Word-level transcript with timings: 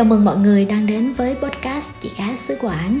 Chào 0.00 0.04
mừng 0.04 0.24
mọi 0.24 0.36
người 0.36 0.64
đang 0.64 0.86
đến 0.86 1.12
với 1.12 1.34
podcast 1.34 1.90
Chị 2.00 2.10
Gái 2.18 2.36
xứ 2.36 2.56
Quảng. 2.60 3.00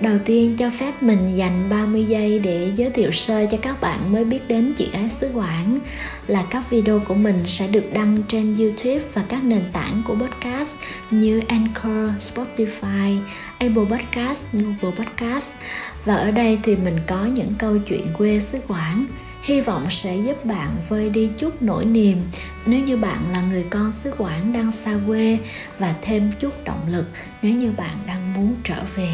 Đầu 0.00 0.18
tiên 0.24 0.56
cho 0.56 0.70
phép 0.70 1.02
mình 1.02 1.36
dành 1.36 1.68
30 1.70 2.04
giây 2.04 2.38
để 2.38 2.72
giới 2.76 2.90
thiệu 2.90 3.10
sơ 3.10 3.46
cho 3.50 3.58
các 3.62 3.80
bạn 3.80 4.12
mới 4.12 4.24
biết 4.24 4.48
đến 4.48 4.74
chị 4.76 4.90
gái 4.92 5.08
xứ 5.08 5.30
Quảng 5.34 5.78
là 6.26 6.44
các 6.50 6.70
video 6.70 7.00
của 7.00 7.14
mình 7.14 7.42
sẽ 7.46 7.66
được 7.66 7.84
đăng 7.92 8.22
trên 8.28 8.56
YouTube 8.56 9.00
và 9.14 9.24
các 9.28 9.44
nền 9.44 9.62
tảng 9.72 10.02
của 10.06 10.14
podcast 10.14 10.74
như 11.10 11.40
Anchor, 11.48 12.10
Spotify, 12.18 13.18
Apple 13.58 13.84
Podcast, 13.90 14.44
Google 14.52 14.96
Podcast. 14.98 15.50
Và 16.04 16.14
ở 16.14 16.30
đây 16.30 16.58
thì 16.62 16.76
mình 16.76 16.96
có 17.06 17.24
những 17.24 17.54
câu 17.58 17.78
chuyện 17.78 18.06
quê 18.18 18.40
xứ 18.40 18.58
Quảng 18.68 19.06
hy 19.46 19.60
vọng 19.60 19.86
sẽ 19.90 20.16
giúp 20.16 20.44
bạn 20.44 20.76
vơi 20.88 21.10
đi 21.10 21.30
chút 21.38 21.62
nỗi 21.62 21.84
niềm. 21.84 22.22
Nếu 22.66 22.80
như 22.80 22.96
bạn 22.96 23.32
là 23.32 23.42
người 23.42 23.64
con 23.70 23.92
xứ 23.92 24.12
Quảng 24.18 24.52
đang 24.52 24.72
xa 24.72 24.98
quê 25.06 25.38
và 25.78 25.94
thêm 26.02 26.32
chút 26.40 26.64
động 26.64 26.80
lực 26.90 27.06
nếu 27.42 27.54
như 27.54 27.72
bạn 27.76 27.96
đang 28.06 28.34
muốn 28.34 28.54
trở 28.64 28.82
về. 28.96 29.08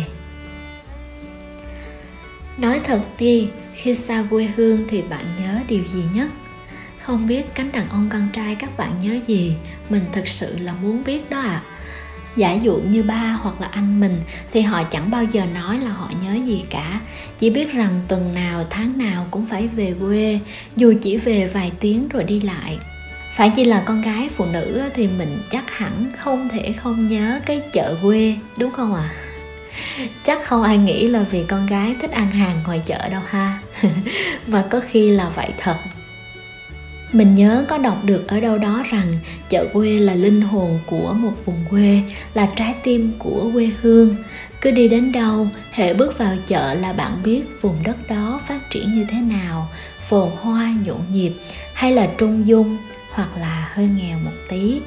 Nói 2.59 2.81
thật 2.85 3.03
đi, 3.19 3.49
khi 3.75 3.95
xa 3.95 4.25
quê 4.31 4.49
hương 4.57 4.85
thì 4.89 5.03
bạn 5.03 5.25
nhớ 5.41 5.61
điều 5.69 5.85
gì 5.95 6.03
nhất? 6.15 6.31
Không 7.03 7.27
biết 7.27 7.55
cánh 7.55 7.73
đàn 7.73 7.89
ông 7.89 8.09
con 8.13 8.29
trai 8.33 8.55
các 8.55 8.77
bạn 8.77 8.99
nhớ 8.99 9.19
gì? 9.27 9.55
Mình 9.89 10.03
thực 10.13 10.29
sự 10.29 10.59
là 10.59 10.73
muốn 10.73 11.05
biết 11.05 11.31
đó 11.31 11.41
ạ. 11.41 11.63
à 11.67 11.82
giả 12.37 12.53
dụ 12.53 12.77
như 12.77 13.03
ba 13.03 13.39
hoặc 13.43 13.61
là 13.61 13.69
anh 13.73 14.01
mình, 14.01 14.21
thì 14.53 14.61
họ 14.61 14.83
chẳng 14.83 15.11
bao 15.11 15.25
giờ 15.25 15.47
nói 15.55 15.79
là 15.79 15.91
họ 15.91 16.11
nhớ 16.23 16.35
gì 16.47 16.65
cả. 16.71 17.01
Chỉ 17.39 17.51
biết 17.51 17.73
rằng 17.73 18.01
tuần 18.09 18.35
nào, 18.35 18.65
tháng 18.71 18.99
nào 18.99 19.27
cũng 19.31 19.47
phải 19.47 19.69
về 19.69 19.95
quê, 20.01 20.41
dù 20.77 20.95
chỉ 21.03 21.17
về 21.17 21.47
vài 21.47 21.73
tiếng 21.81 22.09
rồi 22.09 22.25
đi 22.25 22.41
lại. 22.41 22.79
Phải 23.35 23.53
chỉ 23.57 23.65
là 23.65 23.83
con 23.87 24.03
gái 24.03 24.29
phụ 24.37 24.45
nữ 24.45 24.83
thì 24.95 25.09
mình 25.09 25.39
chắc 25.51 25.71
hẳn 25.71 26.13
không 26.17 26.49
thể 26.49 26.73
không 26.73 27.09
nhớ 27.09 27.41
cái 27.47 27.63
chợ 27.73 27.97
quê, 28.03 28.37
đúng 28.57 28.71
không 28.71 28.95
ạ? 28.95 29.13
À? 29.15 29.23
chắc 30.25 30.45
không 30.45 30.63
ai 30.63 30.79
nghĩ 30.79 31.09
là 31.09 31.23
vì 31.31 31.45
con 31.49 31.67
gái 31.67 31.97
thích 32.01 32.11
ăn 32.11 32.31
hàng 32.31 32.61
ngoài 32.67 32.83
chợ 32.87 33.09
đâu 33.09 33.23
ha. 33.27 33.59
Mà 34.47 34.65
có 34.71 34.81
khi 34.91 35.11
là 35.11 35.29
vậy 35.29 35.49
thật 35.59 35.77
mình 37.13 37.35
nhớ 37.35 37.65
có 37.69 37.79
đọc 37.79 38.05
được 38.05 38.29
ở 38.29 38.41
đâu 38.41 38.59
đó 38.59 38.85
rằng 38.91 39.19
chợ 39.49 39.67
quê 39.73 39.99
là 39.99 40.15
linh 40.15 40.41
hồn 40.41 40.79
của 40.87 41.13
một 41.13 41.33
vùng 41.45 41.65
quê, 41.71 42.03
là 42.35 42.49
trái 42.57 42.75
tim 42.83 43.13
của 43.19 43.51
quê 43.53 43.71
hương. 43.83 44.17
Cứ 44.61 44.71
đi 44.71 44.89
đến 44.89 45.13
đâu, 45.13 45.49
hệ 45.73 45.95
bước 45.95 46.19
vào 46.19 46.37
chợ 46.47 46.75
là 46.75 46.93
bạn 46.93 47.13
biết 47.25 47.43
vùng 47.61 47.77
đất 47.83 47.97
đó 48.09 48.41
phát 48.49 48.71
triển 48.71 48.93
như 48.93 49.07
thế 49.09 49.19
nào, 49.19 49.69
phồn 50.09 50.31
hoa 50.41 50.75
nhộn 50.87 51.01
nhịp, 51.13 51.33
hay 51.73 51.93
là 51.93 52.09
trung 52.19 52.47
dung, 52.47 52.77
hoặc 53.11 53.29
là 53.41 53.71
hơi 53.73 53.89
nghèo 53.97 54.19
một 54.19 54.33
tí. 54.49 54.81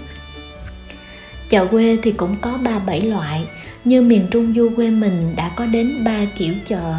Chợ 1.49 1.65
quê 1.65 1.97
thì 2.03 2.11
cũng 2.11 2.35
có 2.41 2.57
ba 2.63 2.79
bảy 2.79 3.01
loại, 3.01 3.45
như 3.83 4.01
miền 4.01 4.27
trung 4.31 4.53
du 4.55 4.69
quê 4.75 4.89
mình 4.89 5.33
đã 5.35 5.49
có 5.49 5.65
đến 5.65 6.03
ba 6.03 6.25
kiểu 6.35 6.53
chợ 6.65 6.93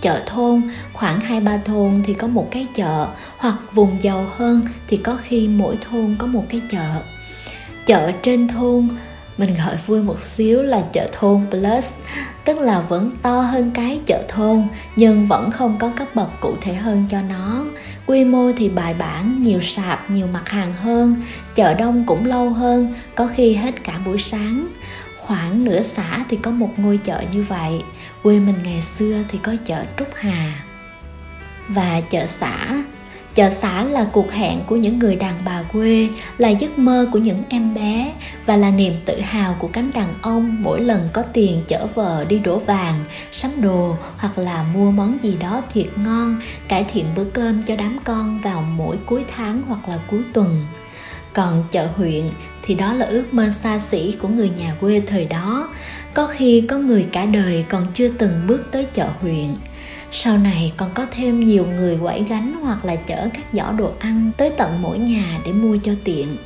chợ 0.00 0.22
thôn, 0.26 0.62
khoảng 0.92 1.20
hai 1.20 1.40
ba 1.40 1.58
thôn 1.64 2.02
thì 2.04 2.14
có 2.14 2.26
một 2.26 2.48
cái 2.50 2.66
chợ, 2.74 3.08
hoặc 3.38 3.56
vùng 3.72 4.02
giàu 4.02 4.26
hơn 4.36 4.60
thì 4.88 4.96
có 4.96 5.18
khi 5.22 5.48
mỗi 5.48 5.78
thôn 5.90 6.16
có 6.18 6.26
một 6.26 6.44
cái 6.48 6.60
chợ. 6.70 7.02
Chợ 7.86 8.12
trên 8.22 8.48
thôn, 8.48 8.88
mình 9.38 9.56
gọi 9.64 9.76
vui 9.86 10.02
một 10.02 10.20
xíu 10.20 10.62
là 10.62 10.82
chợ 10.92 11.08
thôn 11.12 11.46
plus, 11.50 11.92
tức 12.44 12.58
là 12.58 12.80
vẫn 12.80 13.10
to 13.22 13.40
hơn 13.40 13.70
cái 13.70 14.00
chợ 14.06 14.22
thôn, 14.28 14.62
nhưng 14.96 15.26
vẫn 15.26 15.50
không 15.50 15.76
có 15.78 15.90
cấp 15.96 16.08
bậc 16.14 16.40
cụ 16.40 16.54
thể 16.60 16.74
hơn 16.74 17.02
cho 17.10 17.22
nó. 17.22 17.64
Quy 18.06 18.24
mô 18.24 18.52
thì 18.56 18.68
bài 18.68 18.94
bản, 18.94 19.38
nhiều 19.38 19.60
sạp, 19.60 20.10
nhiều 20.10 20.26
mặt 20.32 20.48
hàng 20.48 20.74
hơn, 20.74 21.16
chợ 21.54 21.74
đông 21.74 22.06
cũng 22.06 22.26
lâu 22.26 22.50
hơn, 22.50 22.94
có 23.14 23.26
khi 23.34 23.54
hết 23.54 23.84
cả 23.84 23.98
buổi 24.06 24.18
sáng. 24.18 24.68
Khoảng 25.18 25.64
nửa 25.64 25.82
xã 25.82 26.24
thì 26.28 26.36
có 26.36 26.50
một 26.50 26.70
ngôi 26.76 26.96
chợ 26.96 27.22
như 27.32 27.44
vậy 27.48 27.82
quê 28.22 28.38
mình 28.38 28.56
ngày 28.64 28.82
xưa 28.82 29.22
thì 29.28 29.38
có 29.42 29.56
chợ 29.64 29.84
trúc 29.98 30.08
hà. 30.14 30.64
Và 31.68 32.00
chợ 32.10 32.26
xã 32.26 32.82
chợ 33.34 33.50
xã 33.50 33.84
là 33.84 34.06
cuộc 34.12 34.32
hẹn 34.32 34.60
của 34.66 34.76
những 34.76 34.98
người 34.98 35.16
đàn 35.16 35.34
bà 35.44 35.62
quê, 35.62 36.08
là 36.38 36.48
giấc 36.48 36.78
mơ 36.78 37.08
của 37.12 37.18
những 37.18 37.42
em 37.48 37.74
bé 37.74 38.14
và 38.46 38.56
là 38.56 38.70
niềm 38.70 38.94
tự 39.04 39.20
hào 39.20 39.56
của 39.58 39.68
cánh 39.68 39.90
đàn 39.94 40.08
ông 40.22 40.62
mỗi 40.62 40.80
lần 40.80 41.08
có 41.12 41.22
tiền 41.22 41.62
chở 41.66 41.86
vợ 41.94 42.24
đi 42.28 42.38
đổ 42.38 42.58
vàng, 42.58 43.04
sắm 43.32 43.50
đồ 43.60 43.96
hoặc 44.16 44.38
là 44.38 44.62
mua 44.62 44.90
món 44.90 45.18
gì 45.22 45.36
đó 45.40 45.62
thiệt 45.72 45.86
ngon, 45.96 46.36
cải 46.68 46.84
thiện 46.84 47.06
bữa 47.16 47.24
cơm 47.24 47.62
cho 47.62 47.76
đám 47.76 47.98
con 48.04 48.40
vào 48.40 48.62
mỗi 48.62 48.96
cuối 49.06 49.24
tháng 49.36 49.62
hoặc 49.68 49.88
là 49.88 49.98
cuối 50.10 50.22
tuần. 50.32 50.66
Còn 51.32 51.64
chợ 51.70 51.88
huyện 51.96 52.24
thì 52.62 52.74
đó 52.74 52.92
là 52.92 53.06
ước 53.06 53.34
mơ 53.34 53.50
xa 53.50 53.78
xỉ 53.78 54.14
của 54.22 54.28
người 54.28 54.50
nhà 54.50 54.74
quê 54.80 55.02
thời 55.06 55.24
đó 55.24 55.68
có 56.14 56.26
khi 56.26 56.64
có 56.68 56.78
người 56.78 57.06
cả 57.12 57.26
đời 57.26 57.64
còn 57.68 57.86
chưa 57.94 58.08
từng 58.08 58.42
bước 58.46 58.68
tới 58.72 58.86
chợ 58.92 59.08
huyện 59.20 59.48
sau 60.12 60.38
này 60.38 60.72
còn 60.76 60.90
có 60.94 61.06
thêm 61.10 61.44
nhiều 61.44 61.66
người 61.66 61.98
quẩy 62.02 62.24
gánh 62.28 62.52
hoặc 62.62 62.84
là 62.84 62.96
chở 62.96 63.28
các 63.34 63.44
giỏ 63.52 63.72
đồ 63.72 63.92
ăn 63.98 64.30
tới 64.36 64.50
tận 64.50 64.82
mỗi 64.82 64.98
nhà 64.98 65.38
để 65.46 65.52
mua 65.52 65.76
cho 65.84 65.92
tiện 66.04 66.36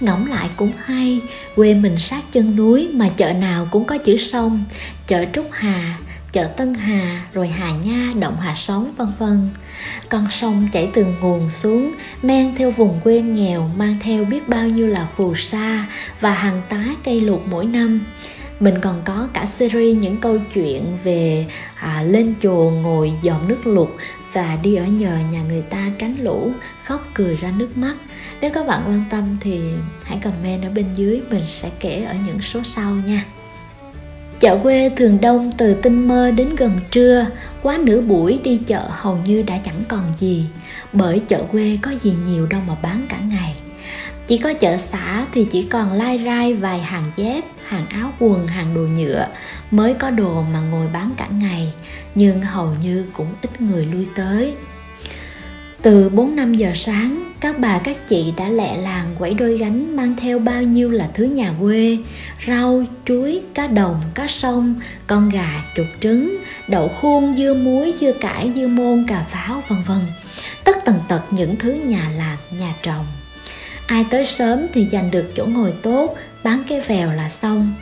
ngẫm 0.00 0.26
lại 0.26 0.48
cũng 0.56 0.72
hay 0.84 1.20
quê 1.56 1.74
mình 1.74 1.98
sát 1.98 2.22
chân 2.32 2.56
núi 2.56 2.88
mà 2.92 3.08
chợ 3.16 3.32
nào 3.32 3.68
cũng 3.70 3.84
có 3.84 3.98
chữ 3.98 4.16
sông 4.16 4.64
chợ 5.06 5.24
trúc 5.32 5.48
hà 5.52 5.98
chợ 6.34 6.44
Tân 6.44 6.74
Hà, 6.74 7.22
rồi 7.32 7.48
Hà 7.48 7.70
Nha, 7.70 8.12
Động 8.20 8.36
Hà 8.40 8.54
Sống 8.54 8.92
vân 8.96 9.08
vân. 9.18 9.50
Con 10.08 10.26
sông 10.30 10.68
chảy 10.72 10.88
từ 10.94 11.06
nguồn 11.20 11.50
xuống, 11.50 11.92
men 12.22 12.54
theo 12.56 12.70
vùng 12.70 13.00
quê 13.04 13.20
nghèo, 13.20 13.70
mang 13.76 13.96
theo 14.00 14.24
biết 14.24 14.48
bao 14.48 14.68
nhiêu 14.68 14.86
là 14.86 15.08
phù 15.16 15.34
sa 15.34 15.86
và 16.20 16.32
hàng 16.32 16.62
tá 16.68 16.84
cây 17.04 17.20
lục 17.20 17.42
mỗi 17.50 17.64
năm. 17.66 18.00
Mình 18.64 18.80
còn 18.80 19.02
có 19.04 19.28
cả 19.32 19.46
series 19.46 19.96
những 19.98 20.16
câu 20.16 20.38
chuyện 20.54 20.98
về 21.04 21.46
à, 21.74 22.02
lên 22.02 22.34
chùa 22.42 22.70
ngồi 22.70 23.12
dòm 23.22 23.48
nước 23.48 23.66
lụt 23.66 23.88
và 24.32 24.58
đi 24.62 24.74
ở 24.74 24.86
nhờ 24.86 25.18
nhà 25.32 25.42
người 25.48 25.62
ta 25.62 25.90
tránh 25.98 26.16
lũ, 26.20 26.52
khóc 26.84 27.08
cười 27.14 27.36
ra 27.36 27.50
nước 27.56 27.76
mắt. 27.76 27.94
Nếu 28.40 28.50
các 28.54 28.66
bạn 28.66 28.82
quan 28.86 29.04
tâm 29.10 29.36
thì 29.40 29.60
hãy 30.02 30.18
comment 30.18 30.62
ở 30.62 30.70
bên 30.70 30.86
dưới, 30.94 31.20
mình 31.30 31.46
sẽ 31.46 31.70
kể 31.80 32.04
ở 32.04 32.14
những 32.26 32.40
số 32.40 32.60
sau 32.64 32.92
nha. 33.06 33.24
Chợ 34.40 34.58
quê 34.62 34.90
thường 34.96 35.18
đông 35.20 35.50
từ 35.58 35.74
tinh 35.74 36.08
mơ 36.08 36.30
đến 36.30 36.56
gần 36.56 36.80
trưa, 36.90 37.26
quá 37.62 37.78
nửa 37.84 38.00
buổi 38.00 38.40
đi 38.44 38.56
chợ 38.56 38.88
hầu 38.90 39.18
như 39.24 39.42
đã 39.42 39.58
chẳng 39.58 39.82
còn 39.88 40.12
gì, 40.18 40.44
bởi 40.92 41.22
chợ 41.28 41.42
quê 41.52 41.76
có 41.82 41.90
gì 42.02 42.14
nhiều 42.26 42.46
đâu 42.46 42.60
mà 42.66 42.74
bán 42.82 43.06
cả 43.08 43.18
ngày. 43.30 43.54
Chỉ 44.26 44.38
có 44.38 44.52
chợ 44.54 44.76
xã 44.76 45.26
thì 45.32 45.46
chỉ 45.50 45.62
còn 45.62 45.92
lai 45.92 46.20
rai 46.24 46.54
vài 46.54 46.78
hàng 46.78 47.10
dép, 47.16 47.44
hàng 47.64 47.86
áo 47.88 48.12
quần, 48.18 48.46
hàng 48.46 48.74
đồ 48.74 48.80
nhựa 48.80 49.26
mới 49.70 49.94
có 49.94 50.10
đồ 50.10 50.42
mà 50.42 50.60
ngồi 50.60 50.86
bán 50.92 51.10
cả 51.16 51.26
ngày, 51.40 51.72
nhưng 52.14 52.42
hầu 52.42 52.74
như 52.82 53.04
cũng 53.12 53.28
ít 53.42 53.60
người 53.60 53.86
lui 53.86 54.06
tới. 54.16 54.54
Từ 55.82 56.10
4-5 56.10 56.54
giờ 56.54 56.72
sáng, 56.74 57.32
các 57.40 57.58
bà 57.58 57.78
các 57.78 58.08
chị 58.08 58.32
đã 58.36 58.48
lẹ 58.48 58.76
làng 58.76 59.14
quẩy 59.18 59.34
đôi 59.34 59.56
gánh 59.56 59.96
mang 59.96 60.16
theo 60.16 60.38
bao 60.38 60.62
nhiêu 60.62 60.90
là 60.90 61.08
thứ 61.14 61.24
nhà 61.24 61.52
quê, 61.60 61.98
rau, 62.46 62.84
chuối, 63.04 63.40
cá 63.54 63.66
đồng, 63.66 64.00
cá 64.14 64.26
sông, 64.26 64.74
con 65.06 65.28
gà, 65.28 65.64
chuột 65.76 65.86
trứng, 66.00 66.38
đậu 66.68 66.88
khuôn, 66.88 67.36
dưa 67.36 67.54
muối, 67.54 67.94
dưa 68.00 68.12
cải, 68.12 68.52
dưa 68.56 68.66
môn, 68.66 69.06
cà 69.08 69.24
pháo, 69.30 69.62
vân 69.68 69.78
vân. 69.86 70.00
Tất 70.64 70.76
tần 70.84 70.98
tật 71.08 71.22
những 71.30 71.56
thứ 71.56 71.72
nhà 71.72 72.10
làm, 72.16 72.38
nhà 72.58 72.74
trồng. 72.82 73.06
Ai 73.86 74.04
tới 74.10 74.26
sớm 74.26 74.66
thì 74.72 74.86
giành 74.92 75.10
được 75.10 75.32
chỗ 75.34 75.46
ngồi 75.46 75.72
tốt, 75.82 76.16
bán 76.42 76.62
cái 76.68 76.80
vèo 76.80 77.12
là 77.12 77.28
xong. 77.28 77.74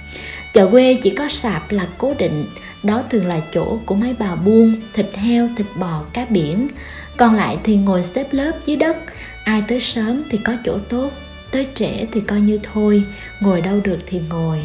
Chợ 0.53 0.69
quê 0.71 0.99
chỉ 1.03 1.11
có 1.11 1.29
sạp 1.29 1.71
là 1.71 1.87
cố 1.99 2.15
định, 2.19 2.47
đó 2.83 3.03
thường 3.11 3.27
là 3.27 3.41
chỗ 3.53 3.79
của 3.87 3.95
mấy 3.95 4.15
bà 4.19 4.35
buôn, 4.35 4.75
thịt 4.95 5.07
heo, 5.15 5.49
thịt 5.57 5.67
bò, 5.77 6.05
cá 6.13 6.25
biển. 6.25 6.69
Còn 7.17 7.35
lại 7.35 7.57
thì 7.65 7.77
ngồi 7.77 8.03
xếp 8.03 8.27
lớp 8.33 8.53
dưới 8.67 8.77
đất 8.77 8.97
ai 9.45 9.63
tới 9.69 9.81
sớm 9.81 10.23
thì 10.31 10.39
có 10.45 10.53
chỗ 10.65 10.79
tốt 10.89 11.11
tới 11.51 11.67
trễ 11.75 12.07
thì 12.13 12.21
coi 12.21 12.41
như 12.41 12.61
thôi 12.73 13.03
ngồi 13.41 13.61
đâu 13.61 13.81
được 13.85 13.99
thì 14.07 14.21
ngồi. 14.31 14.59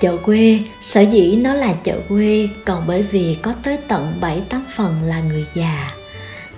Chợ 0.00 0.16
quê 0.16 0.60
sở 0.80 1.00
dĩ 1.00 1.36
nó 1.36 1.54
là 1.54 1.74
chợ 1.84 2.00
quê 2.08 2.48
còn 2.64 2.84
bởi 2.86 3.02
vì 3.02 3.36
có 3.42 3.54
tới 3.62 3.78
tận 3.88 4.18
7 4.20 4.42
tám 4.48 4.64
phần 4.76 5.02
là 5.04 5.20
người 5.20 5.46
già. 5.54 5.88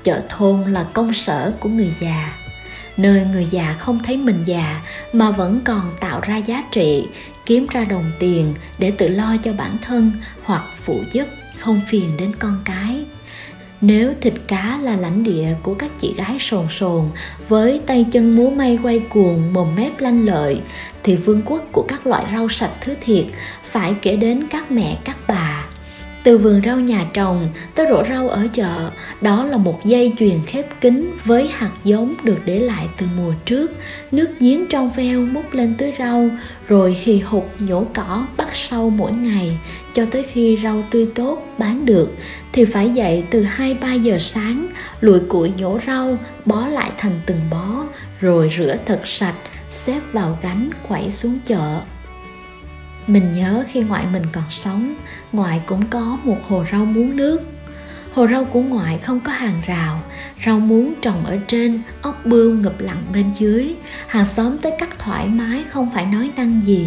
Chợ 0.03 0.21
thôn 0.29 0.73
là 0.73 0.87
công 0.93 1.15
sở 1.15 1.53
của 1.61 1.69
người 1.69 1.93
già 2.01 2.42
nơi 2.97 3.25
người 3.33 3.47
già 3.51 3.77
không 3.79 4.01
thấy 4.05 4.17
mình 4.17 4.43
già, 4.45 4.83
mà 5.13 5.31
vẫn 5.31 5.61
còn 5.65 5.93
tạo 6.01 6.21
ra 6.21 6.37
giá 6.37 6.65
trị, 6.73 7.07
kiếm 7.47 7.67
ra 7.71 7.85
đồng 7.85 8.13
tiền 8.19 8.55
để 8.79 8.91
tự 8.91 9.09
lo 9.09 9.37
cho 9.43 9.53
bản 9.53 9.77
thân 9.83 10.13
hoặc 10.43 10.63
phụ 10.85 11.01
giúp, 11.13 11.25
không 11.59 11.81
phiền 11.89 12.17
đến 12.17 12.33
con 12.39 12.63
cái. 12.65 13.05
Nếu 13.81 14.15
thịt 14.21 14.35
cá 14.47 14.79
là 14.83 14.97
lãnh 14.97 15.25
địa 15.25 15.49
của 15.63 15.75
các 15.75 15.91
chị 15.99 16.15
gái 16.17 16.39
sồn 16.39 16.67
sồn, 16.71 17.09
với 17.49 17.81
tay 17.87 18.07
chân 18.13 18.37
múa 18.37 18.51
may 18.51 18.79
quay 18.83 18.99
cuồng, 18.99 19.53
mồm 19.53 19.69
mép 19.77 20.01
lanh 20.01 20.27
lợi, 20.27 20.61
thì 21.03 21.17
vương 21.17 21.43
quốc 21.45 21.63
của 21.73 21.85
các 21.89 22.07
loại 22.07 22.25
rau 22.33 22.49
sạch 22.49 22.73
thứ 22.81 22.95
thiệt 23.01 23.25
phải 23.65 23.95
kể 24.03 24.17
đến 24.17 24.47
các 24.51 24.71
mẹ, 24.71 24.99
các 25.05 25.17
bà 25.29 25.52
từ 26.25 26.39
vườn 26.39 26.63
rau 26.65 26.81
nhà 26.81 27.07
trồng 27.15 27.49
tới 27.75 27.87
rổ 27.91 28.03
rau 28.09 28.29
ở 28.29 28.47
chợ, 28.53 28.91
đó 29.21 29.45
là 29.45 29.57
một 29.57 29.85
dây 29.85 30.13
chuyền 30.19 30.39
khép 30.47 30.81
kín 30.81 31.11
với 31.25 31.49
hạt 31.49 31.71
giống 31.85 32.15
được 32.23 32.39
để 32.45 32.59
lại 32.59 32.89
từ 32.97 33.07
mùa 33.17 33.33
trước. 33.45 33.71
Nước 34.11 34.29
giếng 34.39 34.67
trong 34.67 34.91
veo 34.91 35.21
múc 35.21 35.55
lên 35.55 35.75
tưới 35.79 35.93
rau, 35.99 36.29
rồi 36.69 36.97
hì 37.03 37.19
hục 37.19 37.51
nhổ 37.59 37.85
cỏ 37.95 38.27
bắt 38.37 38.49
sâu 38.53 38.91
mỗi 38.91 39.13
ngày 39.13 39.59
cho 39.95 40.05
tới 40.11 40.23
khi 40.23 40.59
rau 40.63 40.85
tươi 40.91 41.09
tốt 41.15 41.47
bán 41.59 41.87
được. 41.87 42.09
Thì 42.53 42.65
phải 42.65 42.91
dậy 42.91 43.25
từ 43.31 43.47
2-3 43.59 44.03
giờ 44.03 44.19
sáng 44.19 44.67
lùi 45.01 45.21
củi 45.21 45.53
nhổ 45.59 45.79
rau, 45.87 46.19
bó 46.45 46.67
lại 46.67 46.91
thành 46.99 47.21
từng 47.27 47.41
bó, 47.51 47.85
rồi 48.21 48.51
rửa 48.59 48.77
thật 48.87 49.01
sạch, 49.05 49.35
xếp 49.71 50.01
vào 50.13 50.39
gánh 50.43 50.71
quẩy 50.89 51.11
xuống 51.11 51.39
chợ 51.45 51.81
mình 53.07 53.33
nhớ 53.33 53.65
khi 53.69 53.81
ngoại 53.81 54.07
mình 54.13 54.23
còn 54.33 54.45
sống, 54.51 54.95
ngoại 55.33 55.61
cũng 55.67 55.87
có 55.91 56.19
một 56.25 56.39
hồ 56.49 56.65
rau 56.73 56.85
muống 56.85 57.17
nước. 57.17 57.41
Hồ 58.13 58.27
rau 58.29 58.45
của 58.45 58.61
ngoại 58.61 58.99
không 58.99 59.21
có 59.21 59.33
hàng 59.33 59.63
rào, 59.67 60.03
rau 60.47 60.61
muống 60.61 60.95
trồng 61.03 61.25
ở 61.25 61.39
trên, 61.47 61.83
ốc 62.03 62.21
bươu 62.25 62.55
ngập 62.55 62.81
lặng 62.81 63.03
bên 63.13 63.33
dưới. 63.39 63.75
Hàng 64.07 64.27
xóm 64.27 64.59
tới 64.59 64.73
cắt 64.79 64.99
thoải 64.99 65.29
mái 65.29 65.65
không 65.71 65.91
phải 65.95 66.07
nói 66.07 66.31
năng 66.37 66.61
gì, 66.61 66.87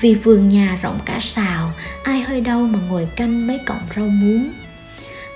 vì 0.00 0.14
vườn 0.14 0.48
nhà 0.48 0.78
rộng 0.82 0.98
cả 1.04 1.18
xào 1.20 1.72
ai 2.02 2.20
hơi 2.20 2.40
đâu 2.40 2.66
mà 2.66 2.78
ngồi 2.88 3.08
canh 3.16 3.46
mấy 3.46 3.58
cọng 3.66 3.82
rau 3.96 4.06
muống. 4.06 4.50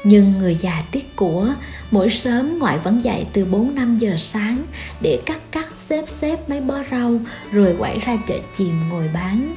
Nhưng 0.05 0.39
người 0.39 0.55
già 0.55 0.83
tiếc 0.91 1.17
của, 1.17 1.55
mỗi 1.91 2.11
sớm 2.11 2.59
ngoại 2.59 2.79
vẫn 2.79 3.05
dậy 3.05 3.27
từ 3.33 3.45
4 3.45 3.75
5 3.75 3.99
giờ 3.99 4.15
sáng 4.19 4.65
để 5.01 5.23
cắt 5.27 5.39
cắt 5.51 5.67
xếp 5.75 6.05
xếp 6.07 6.49
mấy 6.49 6.61
bó 6.61 6.79
rau, 6.91 7.21
rồi 7.53 7.75
quẩy 7.79 7.99
ra 7.99 8.17
chợ 8.27 8.39
chìm 8.57 8.89
ngồi 8.89 9.09
bán 9.15 9.55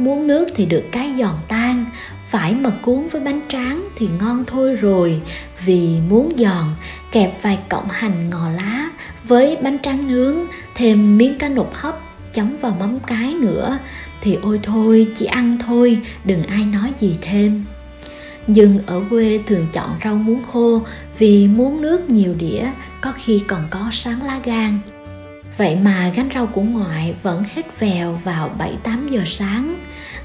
muốn 0.00 0.26
nước 0.26 0.48
thì 0.54 0.66
được 0.66 0.84
cái 0.92 1.14
giòn 1.18 1.34
tan, 1.48 1.84
phải 2.28 2.54
mà 2.54 2.70
cuốn 2.70 3.08
với 3.08 3.20
bánh 3.20 3.40
tráng 3.48 3.88
thì 3.96 4.08
ngon 4.20 4.44
thôi 4.46 4.74
rồi. 4.74 5.22
Vì 5.64 5.96
muốn 6.08 6.32
giòn, 6.38 6.64
kẹp 7.12 7.42
vài 7.42 7.58
cọng 7.68 7.88
hành 7.88 8.30
ngò 8.30 8.48
lá 8.48 8.90
với 9.24 9.56
bánh 9.62 9.78
tráng 9.82 10.08
nướng, 10.08 10.36
thêm 10.74 11.18
miếng 11.18 11.38
cá 11.38 11.48
nục 11.48 11.74
hấp, 11.74 12.00
chấm 12.32 12.56
vào 12.60 12.76
mắm 12.80 12.98
cái 13.06 13.34
nữa. 13.34 13.78
Thì 14.20 14.38
ôi 14.42 14.60
thôi, 14.62 15.08
chỉ 15.16 15.26
ăn 15.26 15.58
thôi, 15.66 15.98
đừng 16.24 16.42
ai 16.42 16.64
nói 16.64 16.92
gì 17.00 17.16
thêm. 17.20 17.64
Nhưng 18.46 18.78
ở 18.86 19.02
quê 19.10 19.40
thường 19.46 19.66
chọn 19.72 19.90
rau 20.04 20.14
muống 20.14 20.42
khô 20.52 20.82
vì 21.18 21.48
muốn 21.48 21.82
nước 21.82 22.10
nhiều 22.10 22.34
đĩa, 22.38 22.70
có 23.00 23.12
khi 23.16 23.42
còn 23.46 23.66
có 23.70 23.88
sáng 23.92 24.22
lá 24.22 24.40
gan. 24.44 24.78
Vậy 25.56 25.76
mà 25.76 26.12
gánh 26.16 26.28
rau 26.34 26.46
của 26.46 26.62
ngoại 26.62 27.14
vẫn 27.22 27.44
hết 27.54 27.80
vèo 27.80 28.20
vào 28.24 28.50
7-8 28.84 29.08
giờ 29.08 29.22
sáng. 29.26 29.76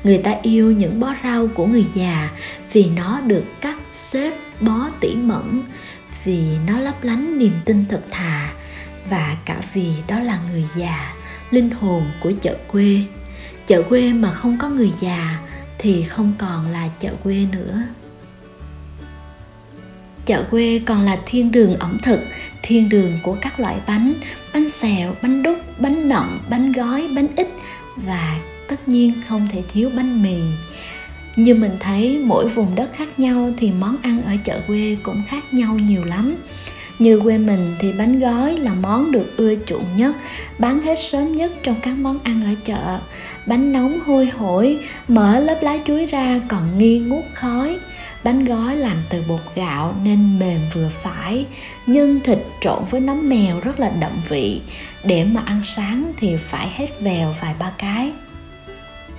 Người 0.06 0.18
ta 0.18 0.36
yêu 0.42 0.72
những 0.72 1.00
bó 1.00 1.14
rau 1.24 1.48
của 1.48 1.66
người 1.66 1.86
già 1.94 2.30
vì 2.74 2.86
nó 2.86 3.22
được 3.22 3.44
cắt 3.62 3.78
xếp 3.92 4.34
bó 4.60 4.90
tỉ 5.00 5.16
mẩn, 5.16 5.64
vì 6.24 6.44
nó 6.68 6.80
lấp 6.80 7.04
lánh 7.04 7.38
niềm 7.40 7.54
tin 7.66 7.86
thật 7.90 8.02
thà 8.12 8.54
và 9.10 9.38
cả 9.46 9.58
vì 9.74 9.92
đó 10.08 10.20
là 10.20 10.40
người 10.52 10.66
già, 10.76 11.14
linh 11.52 11.70
hồn 11.70 12.06
của 12.24 12.32
chợ 12.42 12.58
quê. 12.68 13.02
Chợ 13.68 13.84
quê 13.90 14.14
mà 14.14 14.32
không 14.32 14.58
có 14.58 14.70
người 14.70 14.92
già 15.00 15.40
thì 15.78 16.04
không 16.04 16.34
còn 16.38 16.68
là 16.68 16.90
chợ 17.00 17.14
quê 17.24 17.46
nữa 17.52 17.84
chợ 20.26 20.44
quê 20.52 20.82
còn 20.86 21.02
là 21.02 21.18
thiên 21.26 21.52
đường 21.52 21.76
ẩm 21.76 21.98
thực 22.04 22.20
thiên 22.62 22.90
đường 22.90 23.20
của 23.24 23.38
các 23.42 23.60
loại 23.60 23.80
bánh 23.88 24.14
bánh 24.54 24.70
xèo 24.70 25.14
bánh 25.22 25.44
đúc 25.44 25.58
bánh 25.80 26.10
nậm 26.10 26.40
bánh 26.50 26.72
gói 26.72 27.08
bánh 27.16 27.28
ít 27.36 27.48
và 27.96 28.40
tất 28.68 28.88
nhiên 28.88 29.14
không 29.28 29.48
thể 29.52 29.64
thiếu 29.74 29.92
bánh 29.96 30.24
mì 30.24 30.38
như 31.36 31.56
mình 31.56 31.72
thấy 31.80 32.20
mỗi 32.24 32.50
vùng 32.50 32.76
đất 32.76 32.94
khác 32.94 33.20
nhau 33.20 33.54
thì 33.58 33.72
món 33.72 33.98
ăn 34.02 34.22
ở 34.22 34.32
chợ 34.44 34.62
quê 34.68 34.98
cũng 35.04 35.24
khác 35.28 35.54
nhau 35.54 35.76
nhiều 35.80 36.04
lắm 36.04 36.36
như 37.00 37.20
quê 37.20 37.38
mình 37.38 37.76
thì 37.80 37.92
bánh 37.92 38.20
gói 38.20 38.58
là 38.58 38.74
món 38.74 39.12
được 39.12 39.38
ưa 39.38 39.54
chuộng 39.66 39.96
nhất 39.96 40.16
bán 40.60 40.82
hết 40.82 40.96
sớm 41.00 41.34
nhất 41.34 41.52
trong 41.64 41.76
các 41.82 41.94
món 41.98 42.20
ăn 42.24 42.44
ở 42.44 42.56
chợ 42.66 43.00
bánh 43.46 43.72
nóng 43.72 44.00
hôi 44.00 44.30
hổi 44.38 44.80
mở 45.08 45.40
lớp 45.40 45.60
lá 45.62 45.78
chuối 45.86 46.06
ra 46.06 46.42
còn 46.48 46.78
nghi 46.78 47.00
ngút 47.00 47.24
khói 47.34 47.78
Bánh 48.26 48.46
gói 48.46 48.76
làm 48.76 48.98
từ 49.10 49.24
bột 49.28 49.42
gạo 49.56 49.96
nên 50.04 50.40
mềm 50.40 50.60
vừa 50.74 50.90
phải, 51.04 51.46
nhưng 51.86 52.20
thịt 52.20 52.40
trộn 52.62 52.84
với 52.90 53.02
nấm 53.02 53.30
mèo 53.30 53.60
rất 53.60 53.80
là 53.80 53.90
đậm 53.90 54.12
vị. 54.30 54.62
Để 55.04 55.24
mà 55.24 55.42
ăn 55.46 55.62
sáng 55.64 56.12
thì 56.18 56.36
phải 56.36 56.70
hết 56.76 56.88
vèo 57.02 57.36
vài 57.42 57.54
ba 57.60 57.72
cái. 57.78 58.12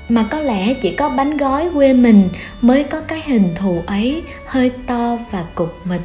Mà 0.08 0.26
có 0.30 0.40
lẽ 0.40 0.74
chỉ 0.74 0.94
có 0.94 1.08
bánh 1.08 1.36
gói 1.36 1.70
quê 1.74 1.92
mình 1.92 2.28
mới 2.60 2.84
có 2.84 3.00
cái 3.00 3.22
hình 3.26 3.54
thù 3.54 3.82
ấy, 3.86 4.22
hơi 4.46 4.70
to 4.86 5.18
và 5.30 5.44
cục 5.54 5.86
mịch, 5.86 6.00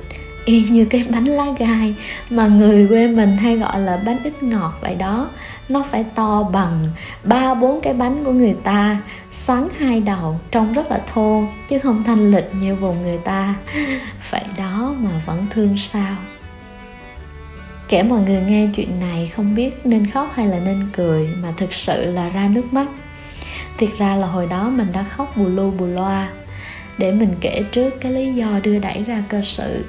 y 0.46 0.62
như 0.62 0.86
cái 0.86 1.06
bánh 1.10 1.26
lá 1.26 1.46
gai 1.60 1.96
mà 2.30 2.48
người 2.48 2.88
quê 2.88 3.08
mình 3.08 3.38
hay 3.38 3.58
gọi 3.58 3.80
là 3.80 3.98
bánh 4.06 4.18
ít 4.24 4.44
ngọt 4.44 4.78
vậy 4.82 4.96
đó. 4.96 5.30
Nó 5.70 5.84
phải 5.84 6.06
to 6.16 6.44
bằng 6.44 6.90
ba 7.24 7.54
bốn 7.54 7.82
cái 7.82 7.94
bánh 7.94 8.24
của 8.24 8.32
người 8.32 8.56
ta 8.64 8.98
xoắn 9.32 9.68
hai 9.80 10.00
đầu 10.00 10.40
trông 10.52 10.74
rất 10.74 10.92
là 10.92 11.02
thô 11.14 11.44
chứ 11.68 11.80
không 11.80 12.04
thanh 12.04 12.32
lịch 12.32 12.50
như 12.60 12.76
vùng 12.76 13.02
người 13.02 13.18
ta. 13.18 13.56
Vậy 14.32 14.44
đó 14.58 14.96
mà 15.00 15.10
vẫn 15.26 15.46
thương 15.50 15.78
sao. 15.78 16.16
Kể 17.90 18.04
mọi 18.04 18.20
người 18.20 18.42
nghe 18.42 18.70
chuyện 18.76 19.00
này 19.00 19.32
không 19.36 19.56
biết 19.56 19.86
nên 19.86 20.10
khóc 20.10 20.32
hay 20.34 20.48
là 20.48 20.60
nên 20.66 20.90
cười 20.94 21.30
mà 21.42 21.54
thực 21.58 21.74
sự 21.74 22.12
là 22.12 22.30
ra 22.30 22.50
nước 22.54 22.74
mắt 22.74 22.88
thiệt 23.82 23.98
ra 23.98 24.16
là 24.16 24.28
hồi 24.28 24.48
đó 24.48 24.70
mình 24.70 24.88
đã 24.94 25.04
khóc 25.04 25.38
bù 25.38 25.48
lu 25.48 25.72
bù 25.72 25.86
loa 25.86 26.30
để 26.98 27.12
mình 27.12 27.36
kể 27.42 27.64
trước 27.72 28.02
cái 28.02 28.12
lý 28.12 28.34
do 28.34 28.60
đưa 28.64 28.80
đẩy 28.80 29.04
ra 29.04 29.24
cơ 29.30 29.42
sự. 29.44 29.86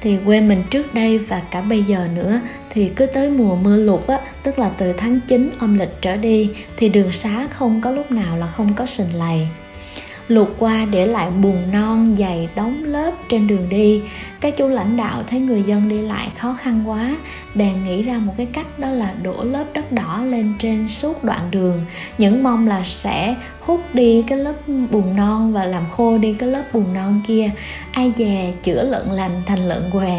Thì 0.00 0.18
quê 0.24 0.40
mình 0.40 0.62
trước 0.70 0.94
đây 0.94 1.18
và 1.18 1.42
cả 1.50 1.60
bây 1.60 1.82
giờ 1.82 2.08
nữa 2.14 2.40
thì 2.70 2.88
cứ 2.96 3.06
tới 3.06 3.30
mùa 3.30 3.56
mưa 3.56 3.76
lụt 3.76 4.06
á, 4.06 4.20
tức 4.42 4.58
là 4.58 4.70
từ 4.78 4.92
tháng 4.92 5.20
9 5.20 5.50
âm 5.58 5.78
lịch 5.78 6.00
trở 6.00 6.16
đi 6.16 6.50
thì 6.76 6.88
đường 6.88 7.12
xá 7.12 7.46
không 7.50 7.80
có 7.80 7.90
lúc 7.90 8.10
nào 8.10 8.36
là 8.36 8.46
không 8.46 8.74
có 8.74 8.86
sình 8.86 9.18
lầy 9.18 9.48
lụt 10.28 10.48
qua 10.58 10.84
để 10.90 11.06
lại 11.06 11.30
bùn 11.30 11.72
non 11.72 12.16
dày 12.18 12.48
đóng 12.54 12.84
lớp 12.84 13.10
trên 13.28 13.46
đường 13.46 13.68
đi. 13.68 14.02
Các 14.40 14.56
chú 14.56 14.68
lãnh 14.68 14.96
đạo 14.96 15.22
thấy 15.26 15.40
người 15.40 15.62
dân 15.62 15.88
đi 15.88 15.98
lại 15.98 16.28
khó 16.38 16.56
khăn 16.60 16.82
quá, 16.86 17.16
bèn 17.54 17.84
nghĩ 17.84 18.02
ra 18.02 18.18
một 18.18 18.34
cái 18.36 18.46
cách 18.52 18.78
đó 18.78 18.90
là 18.90 19.14
đổ 19.22 19.44
lớp 19.44 19.64
đất 19.74 19.92
đỏ 19.92 20.22
lên 20.24 20.54
trên 20.58 20.88
suốt 20.88 21.24
đoạn 21.24 21.40
đường. 21.50 21.80
Những 22.18 22.42
mong 22.42 22.66
là 22.66 22.82
sẽ 22.84 23.34
hút 23.60 23.80
đi 23.92 24.24
cái 24.26 24.38
lớp 24.38 24.54
bùn 24.90 25.16
non 25.16 25.52
và 25.52 25.64
làm 25.64 25.82
khô 25.90 26.18
đi 26.18 26.34
cái 26.38 26.48
lớp 26.48 26.62
bùn 26.72 26.94
non 26.94 27.20
kia. 27.26 27.50
Ai 27.92 28.12
dè 28.16 28.52
chữa 28.62 28.82
lợn 28.82 29.08
lành 29.08 29.42
thành 29.46 29.68
lợn 29.68 29.82
què. 29.92 30.18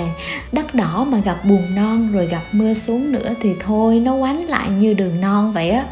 Đất 0.51 0.75
đỏ 0.75 1.05
mà 1.09 1.19
gặp 1.25 1.45
bùn 1.45 1.75
non 1.75 2.11
rồi 2.11 2.27
gặp 2.27 2.41
mưa 2.51 2.73
xuống 2.73 3.11
nữa 3.11 3.33
thì 3.41 3.49
thôi, 3.59 3.99
nó 3.99 4.17
quánh 4.19 4.49
lại 4.49 4.69
như 4.69 4.93
đường 4.93 5.21
non 5.21 5.51
vậy 5.53 5.69
á 5.69 5.85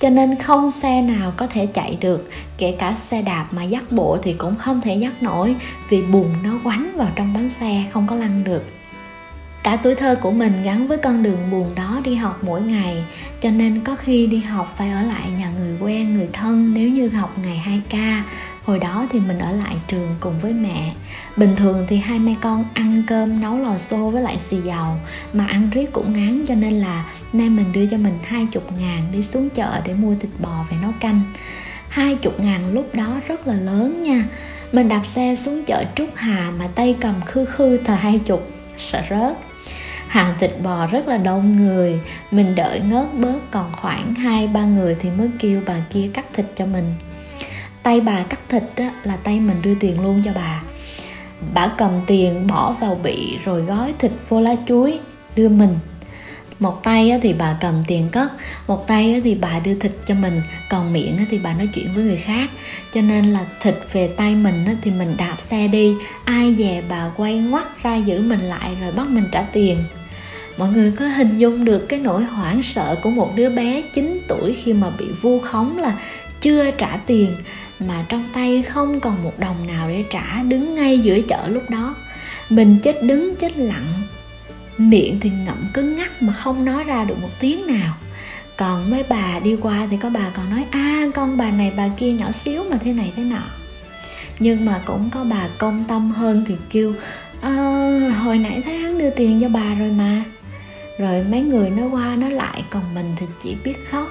cho 0.00 0.10
nên 0.10 0.36
không 0.36 0.70
xe 0.70 1.02
nào 1.02 1.32
có 1.36 1.46
thể 1.46 1.66
chạy 1.66 1.98
được, 2.00 2.30
kể 2.58 2.76
cả 2.78 2.94
xe 2.94 3.22
đạp 3.22 3.48
mà 3.50 3.62
dắt 3.62 3.92
bộ 3.92 4.18
thì 4.22 4.32
cũng 4.32 4.56
không 4.56 4.80
thể 4.80 4.94
dắt 4.94 5.22
nổi, 5.22 5.54
vì 5.88 6.02
bùn 6.02 6.26
nó 6.44 6.50
quánh 6.64 6.92
vào 6.96 7.08
trong 7.16 7.34
bánh 7.34 7.50
xe, 7.50 7.84
không 7.92 8.06
có 8.06 8.16
lăn 8.16 8.44
được 8.44 8.77
cả 9.68 9.76
tuổi 9.82 9.94
thơ 9.94 10.14
của 10.20 10.30
mình 10.30 10.62
gắn 10.62 10.86
với 10.86 10.98
con 10.98 11.22
đường 11.22 11.50
buồn 11.50 11.74
đó 11.74 12.00
đi 12.04 12.14
học 12.14 12.38
mỗi 12.42 12.62
ngày. 12.62 13.04
Cho 13.40 13.50
nên 13.50 13.80
có 13.80 13.96
khi 13.96 14.26
đi 14.26 14.40
học 14.40 14.74
phải 14.78 14.90
ở 14.90 15.02
lại 15.02 15.30
nhà 15.38 15.50
người 15.58 15.76
quen, 15.80 16.14
người 16.14 16.28
thân 16.32 16.74
nếu 16.74 16.88
như 16.88 17.08
học 17.08 17.38
ngày 17.44 17.58
2 17.58 17.82
ca. 17.90 18.24
Hồi 18.64 18.78
đó 18.78 19.06
thì 19.10 19.20
mình 19.20 19.38
ở 19.38 19.52
lại 19.52 19.76
trường 19.88 20.16
cùng 20.20 20.34
với 20.40 20.52
mẹ. 20.52 20.92
Bình 21.36 21.56
thường 21.56 21.86
thì 21.88 21.96
hai 21.96 22.18
mẹ 22.18 22.34
con 22.40 22.64
ăn 22.74 23.02
cơm, 23.06 23.40
nấu 23.40 23.58
lò 23.58 23.78
xô 23.78 24.10
với 24.10 24.22
lại 24.22 24.38
xì 24.38 24.56
dầu, 24.56 24.94
mà 25.32 25.46
ăn 25.46 25.70
riết 25.72 25.92
cũng 25.92 26.12
ngán, 26.12 26.44
cho 26.46 26.54
nên 26.54 26.72
là 26.72 27.04
mẹ 27.32 27.48
mình 27.48 27.72
đưa 27.72 27.86
cho 27.86 27.96
mình 27.96 28.18
hai 28.24 28.46
chục 28.52 28.72
ngàn 28.80 29.08
đi 29.12 29.22
xuống 29.22 29.50
chợ 29.50 29.80
để 29.84 29.94
mua 29.94 30.14
thịt 30.14 30.30
bò 30.38 30.64
về 30.70 30.76
nấu 30.82 30.92
canh. 31.00 31.20
Hai 31.88 32.14
chục 32.14 32.40
ngàn 32.40 32.74
lúc 32.74 32.94
đó 32.94 33.20
rất 33.28 33.46
là 33.46 33.54
lớn 33.54 34.02
nha. 34.02 34.24
Mình 34.72 34.88
đạp 34.88 35.06
xe 35.06 35.34
xuống 35.38 35.64
chợ 35.64 35.84
trúc 35.94 36.08
hà 36.14 36.52
mà 36.58 36.68
tay 36.74 36.96
cầm 37.00 37.14
khư 37.26 37.44
khư 37.44 37.80
tờ 37.84 37.94
hai 37.94 38.18
chục. 38.18 38.48
Sợ 38.78 39.02
rớt 39.10 39.47
hàng 40.08 40.34
thịt 40.40 40.52
bò 40.62 40.86
rất 40.86 41.08
là 41.08 41.16
đông 41.16 41.56
người. 41.56 42.00
Mình 42.30 42.54
đợi 42.54 42.80
ngớt 42.80 43.14
bớt 43.14 43.38
còn 43.50 43.72
khoảng 43.72 44.14
hai 44.14 44.46
ba 44.46 44.64
người 44.64 44.96
thì 45.00 45.10
mới 45.10 45.30
kêu 45.38 45.62
bà 45.66 45.74
kia 45.90 46.10
cắt 46.14 46.24
thịt 46.34 46.46
cho 46.56 46.66
mình. 46.66 46.94
Tay 47.82 48.00
bà 48.00 48.22
cắt 48.22 48.40
thịt 48.48 48.62
á, 48.76 48.90
là 49.04 49.16
tay 49.16 49.40
mình 49.40 49.62
đưa 49.62 49.74
tiền 49.74 50.02
luôn 50.02 50.22
cho 50.24 50.32
bà. 50.34 50.62
Bà 51.54 51.72
cầm 51.78 51.90
tiền 52.06 52.46
bỏ 52.46 52.72
vào 52.80 52.94
bị 52.94 53.38
rồi 53.44 53.62
gói 53.62 53.94
thịt 53.98 54.12
vô 54.28 54.40
lá 54.40 54.54
chuối 54.68 54.98
đưa 55.36 55.48
mình. 55.48 55.78
Một 56.58 56.82
tay 56.82 57.12
thì 57.22 57.32
bà 57.32 57.56
cầm 57.60 57.74
tiền 57.86 58.08
cất 58.12 58.32
một 58.66 58.86
tay 58.86 59.20
thì 59.24 59.34
bà 59.34 59.58
đưa 59.58 59.74
thịt 59.74 59.92
cho 60.06 60.14
mình. 60.14 60.42
Còn 60.70 60.92
miệng 60.92 61.18
thì 61.30 61.38
bà 61.38 61.54
nói 61.54 61.68
chuyện 61.74 61.94
với 61.94 62.04
người 62.04 62.16
khác. 62.16 62.50
Cho 62.94 63.00
nên 63.00 63.24
là 63.24 63.40
thịt 63.60 63.74
về 63.92 64.08
tay 64.16 64.34
mình 64.34 64.64
thì 64.82 64.90
mình 64.90 65.16
đạp 65.16 65.36
xe 65.38 65.68
đi. 65.68 65.94
Ai 66.24 66.54
về 66.54 66.82
bà 66.88 67.10
quay 67.16 67.38
ngoắt 67.38 67.82
ra 67.82 67.96
giữ 67.96 68.20
mình 68.20 68.40
lại 68.40 68.76
rồi 68.80 68.92
bắt 68.92 69.08
mình 69.08 69.24
trả 69.32 69.42
tiền 69.42 69.78
mọi 70.58 70.68
người 70.68 70.90
có 70.90 71.08
hình 71.08 71.38
dung 71.38 71.64
được 71.64 71.88
cái 71.88 71.98
nỗi 71.98 72.24
hoảng 72.24 72.62
sợ 72.62 72.96
của 73.02 73.10
một 73.10 73.32
đứa 73.36 73.50
bé 73.50 73.82
9 73.92 74.20
tuổi 74.28 74.52
khi 74.52 74.72
mà 74.72 74.90
bị 74.98 75.06
vu 75.20 75.40
khống 75.40 75.78
là 75.78 75.98
chưa 76.40 76.70
trả 76.70 76.96
tiền 77.06 77.36
mà 77.80 78.04
trong 78.08 78.24
tay 78.32 78.62
không 78.62 79.00
còn 79.00 79.24
một 79.24 79.38
đồng 79.38 79.66
nào 79.66 79.88
để 79.88 80.04
trả 80.10 80.42
đứng 80.42 80.74
ngay 80.74 80.98
giữa 80.98 81.20
chợ 81.28 81.48
lúc 81.48 81.70
đó. 81.70 81.94
Mình 82.48 82.78
chết 82.82 83.02
đứng 83.02 83.36
chết 83.36 83.56
lặng. 83.56 84.02
Miệng 84.78 85.20
thì 85.20 85.30
ngậm 85.46 85.66
cứng 85.74 85.96
ngắc 85.96 86.22
mà 86.22 86.32
không 86.32 86.64
nói 86.64 86.84
ra 86.84 87.04
được 87.04 87.18
một 87.20 87.40
tiếng 87.40 87.66
nào. 87.66 87.94
Còn 88.56 88.90
mấy 88.90 89.02
bà 89.08 89.38
đi 89.38 89.56
qua 89.62 89.86
thì 89.90 89.96
có 89.96 90.10
bà 90.10 90.30
còn 90.34 90.50
nói 90.50 90.64
a 90.70 90.78
à, 90.78 91.06
con 91.14 91.36
bà 91.36 91.50
này 91.50 91.72
bà 91.76 91.88
kia 91.96 92.12
nhỏ 92.12 92.32
xíu 92.32 92.64
mà 92.70 92.78
thế 92.84 92.92
này 92.92 93.12
thế 93.16 93.24
nọ. 93.24 93.42
Nhưng 94.38 94.64
mà 94.64 94.80
cũng 94.84 95.10
có 95.10 95.24
bà 95.24 95.48
công 95.58 95.84
tâm 95.88 96.10
hơn 96.10 96.44
thì 96.46 96.54
kêu 96.70 96.94
à, 97.40 97.52
hồi 98.22 98.38
nãy 98.38 98.62
thấy 98.64 98.78
hắn 98.78 98.98
đưa 98.98 99.10
tiền 99.10 99.40
cho 99.40 99.48
bà 99.48 99.74
rồi 99.74 99.90
mà 99.90 100.24
rồi 100.98 101.24
mấy 101.30 101.40
người 101.40 101.70
nó 101.70 101.86
qua 101.86 102.16
nó 102.18 102.28
lại, 102.28 102.64
còn 102.70 102.82
mình 102.94 103.12
thì 103.16 103.26
chỉ 103.42 103.56
biết 103.64 103.74
khóc. 103.90 104.08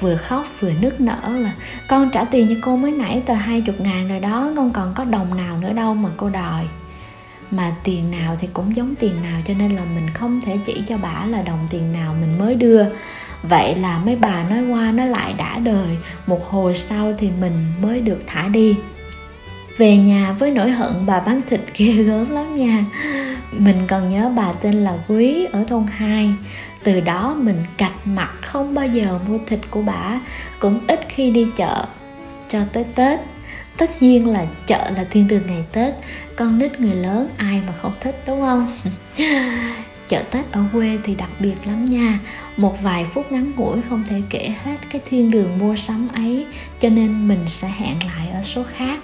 Vừa 0.00 0.16
khóc 0.16 0.46
vừa 0.60 0.72
nức 0.80 1.00
nở 1.00 1.38
là, 1.40 1.52
con 1.88 2.10
trả 2.10 2.24
tiền 2.24 2.48
cho 2.48 2.54
cô 2.62 2.76
mới 2.76 2.92
nãy, 2.92 3.22
tờ 3.26 3.34
hai 3.34 3.60
chục 3.60 3.80
ngàn 3.80 4.08
rồi 4.08 4.20
đó, 4.20 4.52
con 4.56 4.70
còn 4.70 4.94
có 4.94 5.04
đồng 5.04 5.36
nào 5.36 5.58
nữa 5.58 5.72
đâu 5.72 5.94
mà 5.94 6.08
cô 6.16 6.28
đòi. 6.28 6.64
Mà 7.50 7.74
tiền 7.84 8.10
nào 8.10 8.36
thì 8.40 8.48
cũng 8.52 8.76
giống 8.76 8.94
tiền 8.94 9.22
nào, 9.22 9.40
cho 9.46 9.54
nên 9.54 9.70
là 9.70 9.82
mình 9.94 10.10
không 10.14 10.40
thể 10.40 10.58
chỉ 10.64 10.82
cho 10.86 10.98
bà 10.98 11.24
là 11.26 11.42
đồng 11.42 11.66
tiền 11.70 11.92
nào 11.92 12.14
mình 12.20 12.38
mới 12.38 12.54
đưa. 12.54 12.84
Vậy 13.42 13.74
là 13.74 13.98
mấy 13.98 14.16
bà 14.16 14.44
nói 14.50 14.62
qua 14.62 14.92
nói 14.92 15.06
lại 15.06 15.34
đã 15.38 15.58
đời, 15.58 15.96
một 16.26 16.50
hồi 16.50 16.76
sau 16.76 17.12
thì 17.18 17.30
mình 17.40 17.52
mới 17.82 18.00
được 18.00 18.22
thả 18.26 18.48
đi 18.48 18.76
về 19.82 19.96
nhà 19.96 20.32
với 20.32 20.50
nỗi 20.50 20.70
hận 20.70 20.92
bà 21.06 21.20
bán 21.20 21.40
thịt 21.48 21.60
ghê 21.76 21.92
gớm 21.92 22.30
lắm 22.30 22.54
nha. 22.54 22.84
Mình 23.52 23.76
còn 23.88 24.10
nhớ 24.10 24.30
bà 24.36 24.52
tên 24.52 24.74
là 24.74 24.98
quý 25.08 25.46
ở 25.52 25.64
thôn 25.68 25.86
2 25.90 26.30
từ 26.82 27.00
đó 27.00 27.36
mình 27.38 27.56
cạch 27.76 28.06
mặt 28.06 28.30
không 28.40 28.74
bao 28.74 28.86
giờ 28.86 29.18
mua 29.28 29.38
thịt 29.46 29.60
của 29.70 29.82
bà, 29.82 30.20
cũng 30.58 30.80
ít 30.88 31.00
khi 31.08 31.30
đi 31.30 31.46
chợ 31.56 31.86
cho 32.48 32.60
tới 32.72 32.84
tết. 32.94 33.20
Tất 33.76 34.02
nhiên 34.02 34.28
là 34.28 34.46
chợ 34.66 34.90
là 34.96 35.04
thiên 35.10 35.28
đường 35.28 35.42
ngày 35.46 35.64
tết, 35.72 35.94
con 36.36 36.58
nít 36.58 36.80
người 36.80 36.94
lớn 36.94 37.28
ai 37.36 37.62
mà 37.66 37.72
không 37.82 37.92
thích, 38.00 38.22
đúng 38.26 38.40
không? 38.40 38.76
Chợ 40.08 40.22
tết 40.30 40.52
ở 40.52 40.62
quê 40.72 40.98
thì 41.04 41.14
đặc 41.14 41.30
biệt 41.38 41.54
lắm 41.64 41.84
nha. 41.84 42.18
Một 42.56 42.82
vài 42.82 43.06
phút 43.14 43.32
ngắn 43.32 43.52
ngủi 43.56 43.82
không 43.88 44.04
thể 44.08 44.22
kể 44.30 44.54
hết 44.64 44.76
cái 44.90 45.00
thiên 45.10 45.30
đường 45.30 45.58
mua 45.58 45.76
sắm 45.76 46.08
ấy, 46.14 46.46
cho 46.78 46.88
nên 46.88 47.28
mình 47.28 47.44
sẽ 47.46 47.68
hẹn 47.68 47.96
lại 48.06 48.28
ở 48.32 48.42
số 48.42 48.62
khác 48.76 48.98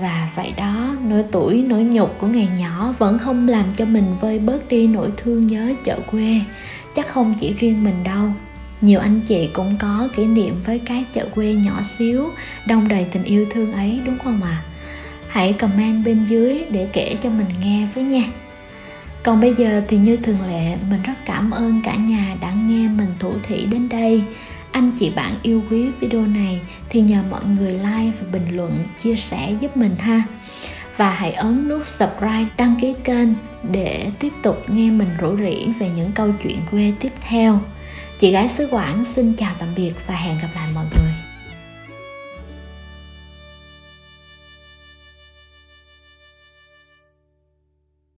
và 0.00 0.30
vậy 0.36 0.52
đó, 0.56 0.96
nỗi 1.08 1.24
tuổi, 1.32 1.64
nỗi 1.68 1.82
nhục 1.82 2.18
của 2.18 2.26
ngày 2.26 2.48
nhỏ 2.58 2.94
vẫn 2.98 3.18
không 3.18 3.48
làm 3.48 3.64
cho 3.76 3.84
mình 3.84 4.16
vơi 4.20 4.38
bớt 4.38 4.68
đi 4.68 4.86
nỗi 4.86 5.10
thương 5.16 5.46
nhớ 5.46 5.72
chợ 5.84 5.98
quê. 6.10 6.40
Chắc 6.94 7.08
không 7.08 7.34
chỉ 7.40 7.54
riêng 7.58 7.84
mình 7.84 8.04
đâu. 8.04 8.28
Nhiều 8.80 9.00
anh 9.00 9.20
chị 9.20 9.48
cũng 9.52 9.76
có 9.78 10.08
kỷ 10.16 10.26
niệm 10.26 10.54
với 10.66 10.78
cái 10.78 11.04
chợ 11.12 11.28
quê 11.34 11.54
nhỏ 11.54 11.82
xíu, 11.82 12.30
đông 12.66 12.88
đầy 12.88 13.06
tình 13.12 13.22
yêu 13.24 13.46
thương 13.50 13.72
ấy, 13.72 14.00
đúng 14.06 14.18
không 14.18 14.42
ạ? 14.42 14.62
À? 14.62 14.66
hãy 15.36 15.52
comment 15.52 16.04
bên 16.04 16.24
dưới 16.24 16.64
để 16.70 16.88
kể 16.92 17.16
cho 17.22 17.30
mình 17.30 17.46
nghe 17.60 17.88
với 17.94 18.04
nha. 18.04 18.22
Còn 19.22 19.40
bây 19.40 19.54
giờ 19.54 19.82
thì 19.88 19.96
như 19.96 20.16
thường 20.16 20.38
lệ, 20.46 20.76
mình 20.90 21.02
rất 21.02 21.12
cảm 21.26 21.50
ơn 21.50 21.80
cả 21.84 21.94
nhà 21.94 22.36
đã 22.40 22.52
nghe 22.52 22.88
mình 22.88 23.08
thủ 23.18 23.32
thị 23.42 23.66
đến 23.70 23.88
đây 23.88 24.22
anh 24.76 24.92
chị 24.98 25.10
bạn 25.10 25.34
yêu 25.42 25.62
quý 25.70 25.90
video 26.00 26.26
này 26.26 26.60
thì 26.88 27.00
nhờ 27.00 27.22
mọi 27.30 27.44
người 27.44 27.72
like 27.72 28.12
và 28.20 28.26
bình 28.32 28.56
luận, 28.56 28.78
chia 29.02 29.16
sẻ 29.16 29.54
giúp 29.60 29.76
mình 29.76 29.96
ha. 29.98 30.22
Và 30.96 31.10
hãy 31.10 31.32
ấn 31.32 31.68
nút 31.68 31.86
subscribe, 31.86 32.46
đăng 32.56 32.76
ký 32.80 32.94
kênh 33.04 33.28
để 33.70 34.10
tiếp 34.18 34.32
tục 34.42 34.70
nghe 34.70 34.90
mình 34.90 35.08
rủ 35.18 35.36
rỉ 35.36 35.66
về 35.80 35.90
những 35.96 36.12
câu 36.12 36.28
chuyện 36.42 36.58
quê 36.70 36.92
tiếp 37.00 37.12
theo. 37.20 37.60
Chị 38.18 38.30
gái 38.30 38.48
xứ 38.48 38.68
quảng 38.70 39.04
xin 39.04 39.34
chào 39.34 39.52
tạm 39.58 39.68
biệt 39.76 39.92
và 40.06 40.14
hẹn 40.14 40.38
gặp 40.42 40.48
lại 40.54 40.68
mọi 40.74 40.84
người. 40.96 41.05